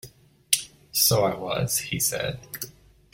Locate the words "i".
1.25-1.35